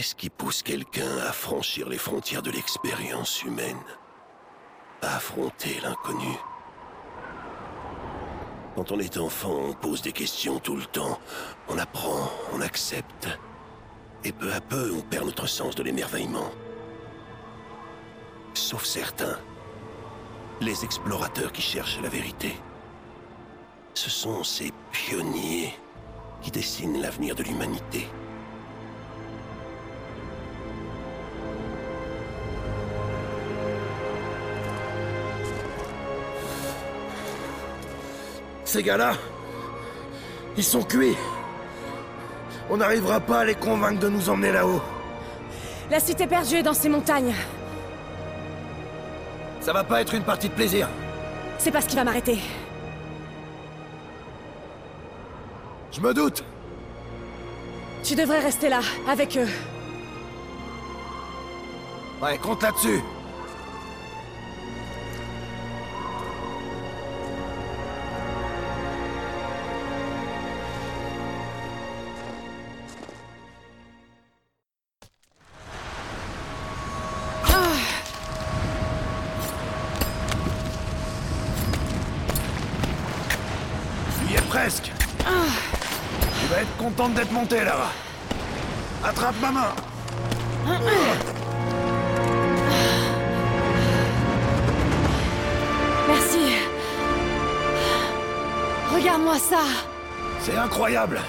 [0.00, 3.76] Qu'est-ce qui pousse quelqu'un à franchir les frontières de l'expérience humaine?
[5.02, 6.38] À affronter l'inconnu?
[8.74, 11.20] Quand on est enfant, on pose des questions tout le temps.
[11.68, 13.28] On apprend, on accepte.
[14.24, 16.50] Et peu à peu, on perd notre sens de l'émerveillement.
[18.54, 19.38] Sauf certains.
[20.62, 22.56] Les explorateurs qui cherchent la vérité.
[23.92, 25.74] Ce sont ces pionniers
[26.40, 28.08] qui dessinent l'avenir de l'humanité.
[38.70, 39.14] Ces gars-là,
[40.56, 41.16] ils sont cuits.
[42.70, 44.80] On n'arrivera pas à les convaincre de nous emmener là-haut.
[45.90, 47.34] La cité perdue est dans ces montagnes.
[49.60, 50.88] Ça va pas être une partie de plaisir.
[51.58, 52.38] C'est pas ce qui va m'arrêter.
[55.90, 56.44] Je me doute.
[58.04, 59.48] Tu devrais rester là, avec eux.
[62.22, 63.00] Ouais, compte là-dessus.
[86.90, 87.76] Contente d'être montée là.
[89.04, 89.72] Attrape ma main.
[96.08, 96.56] Merci.
[98.92, 99.58] Regarde-moi ça.
[100.40, 101.20] C'est incroyable.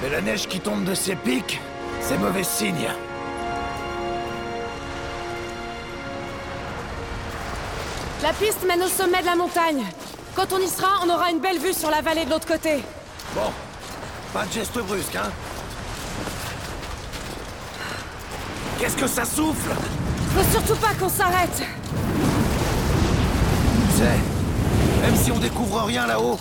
[0.00, 1.60] Mais la neige qui tombe de ces pics,
[2.00, 2.88] c'est mauvais signe.
[8.22, 9.84] La piste mène au sommet de la montagne.
[10.36, 12.82] Quand on y sera, on aura une belle vue sur la vallée de l'autre côté.
[13.34, 13.52] Bon,
[14.34, 15.30] pas de geste brusque, hein
[18.80, 19.70] Qu'est-ce que ça souffle?
[20.34, 21.62] Faut surtout pas qu'on s'arrête.
[23.92, 24.18] Tu sais,
[25.02, 26.36] même si on découvre rien là-haut,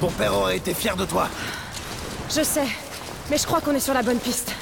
[0.00, 1.28] ton père aurait été fier de toi.
[2.28, 2.66] Je sais,
[3.30, 4.52] mais je crois qu'on est sur la bonne piste.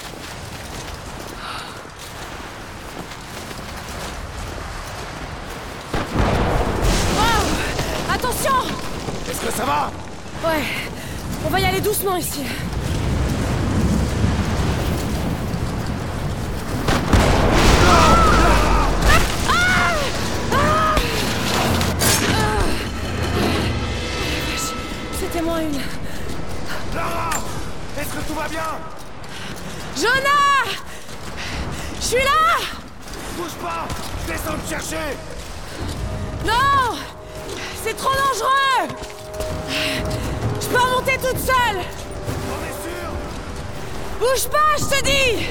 [7.17, 8.53] Oh Attention
[9.31, 9.91] Est-ce que ça va?
[10.47, 10.63] Ouais,
[11.47, 12.43] on va y aller doucement ici.
[25.57, 25.81] Moins une.
[26.95, 27.31] Lara
[27.99, 28.61] Est-ce que tout va bien?
[29.97, 30.71] Jonah!
[31.99, 32.59] Je suis là!
[33.39, 33.89] Bouge pas
[34.27, 35.17] Je descends te chercher.
[36.45, 36.99] Non!
[37.83, 38.97] C'est trop dangereux!
[40.61, 41.81] Je peux remonter toute seule!
[42.53, 43.09] On est sûr.
[44.21, 45.47] Bouge pas, je te dis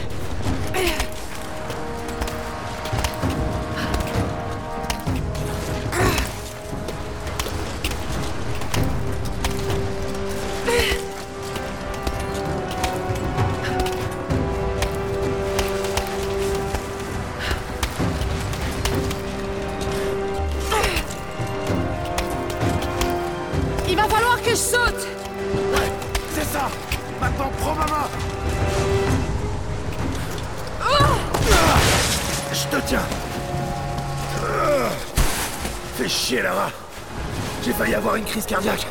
[37.63, 38.85] J'ai failli avoir une crise cardiaque.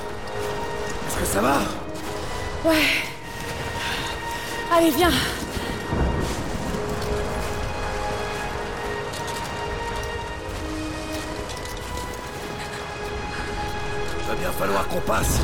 [1.09, 1.59] Est-ce que ça va?
[2.65, 2.75] Ouais.
[4.73, 5.11] Allez, viens.
[14.29, 15.41] Va bien falloir qu'on passe.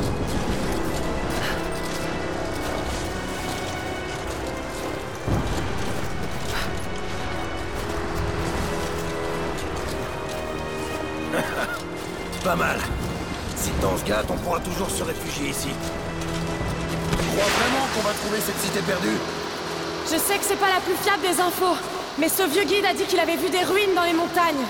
[12.51, 12.81] Pas mal.
[13.55, 15.69] Si temps se gâte, on pourra toujours se réfugier ici.
[15.69, 19.19] Tu crois vraiment qu'on va trouver cette cité perdue?
[20.07, 21.77] Je sais que c'est pas la plus fiable des infos,
[22.19, 24.67] mais ce vieux guide a dit qu'il avait vu des ruines dans les montagnes.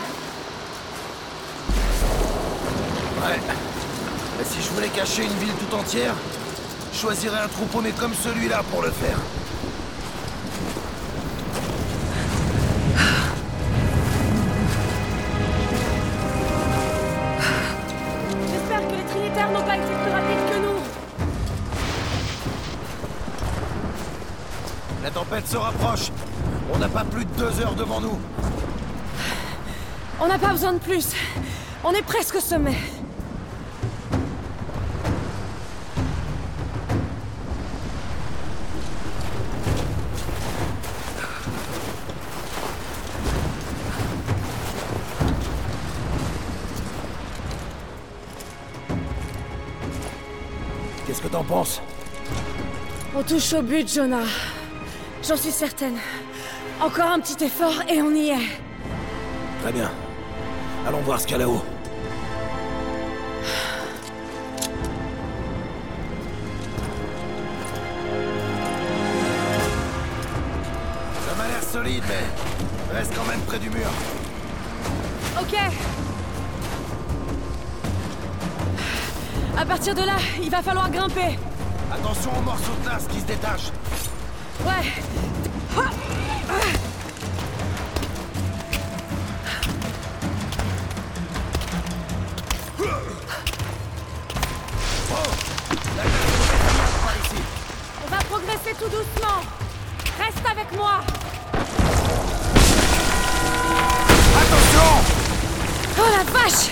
[3.23, 3.41] Ouais.
[4.37, 6.12] Mais si je voulais cacher une ville tout entière,
[6.93, 9.17] je choisirais un troupeau né comme celui-là pour le faire.
[25.12, 26.12] La tempête se rapproche.
[26.73, 28.17] On n'a pas plus de deux heures devant nous.
[30.21, 31.09] On n'a pas besoin de plus.
[31.83, 32.77] On est presque au sommet.
[51.05, 51.83] Qu'est-ce que t'en penses?
[53.17, 54.19] On touche au but, Jonah.
[55.22, 55.96] J'en suis certaine.
[56.81, 58.49] Encore un petit effort et on y est.
[59.62, 59.90] Très bien.
[60.88, 61.62] Allons voir ce qu'il y a là-haut.
[71.28, 73.90] Ça m'a l'air solide, mais reste quand même près du mur.
[75.40, 75.55] Ok.
[79.58, 81.38] À partir de là, il va falloir grimper.
[81.93, 83.70] Attention aux morceaux de glace qui se détachent.
[84.67, 84.93] Ouais.
[98.05, 99.41] On va progresser tout doucement.
[100.19, 101.01] Reste avec moi.
[104.37, 104.89] Attention
[105.99, 106.71] Oh la vache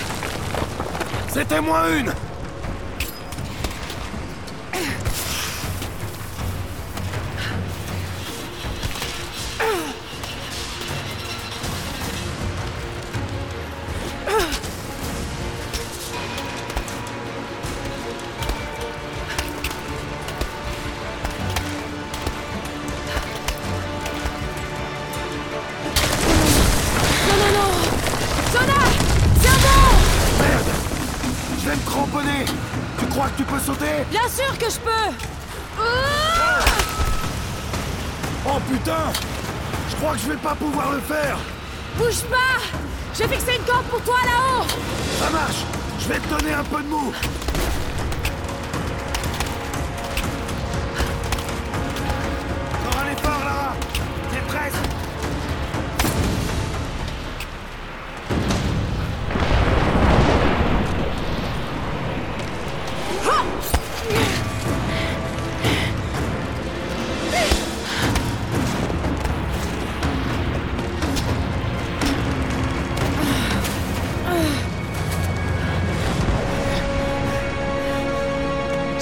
[1.29, 2.12] C'était moins une
[38.46, 39.12] Oh putain!
[39.90, 41.38] Je crois que je vais pas pouvoir le faire!
[41.96, 42.60] Bouge pas!
[43.14, 44.66] Je vais fixer une corde pour toi là-haut!
[45.20, 45.64] Ça marche!
[45.98, 47.12] Je vais te donner un peu de mou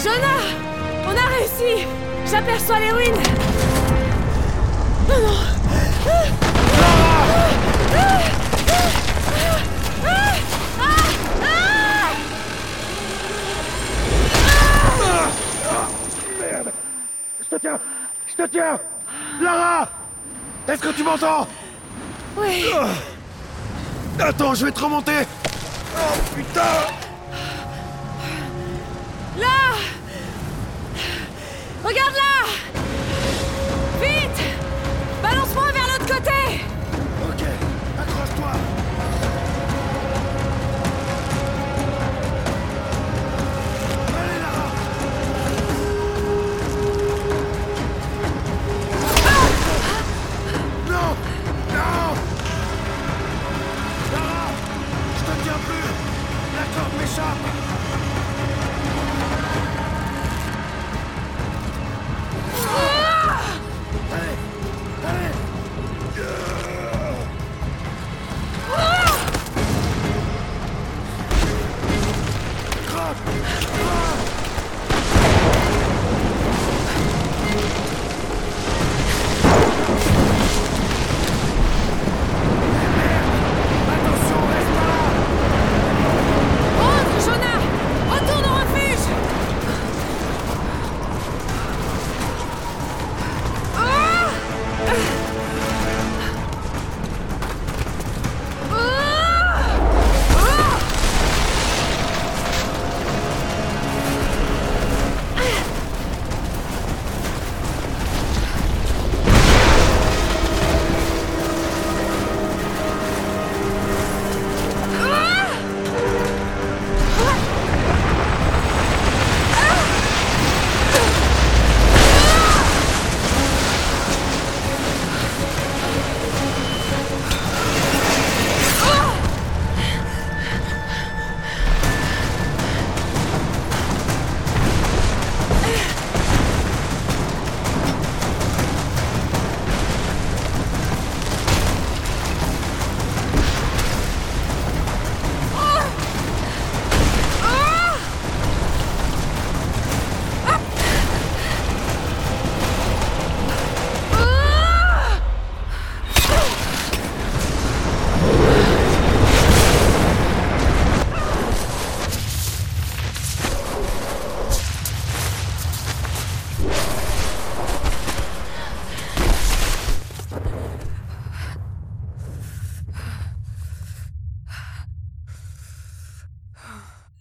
[0.02, 0.42] Jonah
[1.06, 1.86] On a réussi.
[2.30, 3.22] J'aperçois les ruines.
[5.08, 5.36] Non, non
[16.40, 16.72] Merde
[17.40, 17.78] Je te tiens
[18.26, 18.78] Je te tiens.
[19.40, 19.88] Lara
[20.68, 21.46] Est-ce que tu m'entends?
[22.36, 22.66] Oui.
[24.18, 25.26] Attends, je vais te remonter.
[25.96, 27.05] Oh putain
[29.38, 29.76] Là
[31.84, 32.75] Regarde là